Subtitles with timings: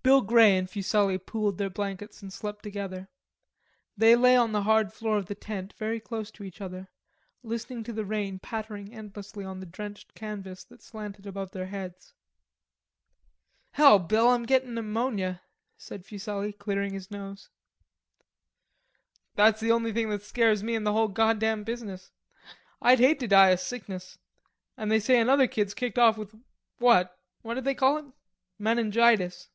[0.10, 3.08] "Bill Grey and Fuselli pooled their blankets and slept together.
[3.98, 6.88] They lay on the hard floor of the tent very close to each other,
[7.42, 12.14] listening to the rain pattering endlessly on the drenched canvas that slanted above their heads.
[13.72, 15.42] "Hell, Bill, I'm gettin' pneumonia,"
[15.76, 17.50] said Fuselli, clearing his nose.
[19.34, 22.10] "That's the only thing that scares me in the whole goddam business.
[22.80, 24.16] I'd hate to die o' sickness...
[24.78, 26.34] an' they say another kid's kicked off with
[26.78, 28.06] that what d'they call it?
[28.58, 29.48] menegitis."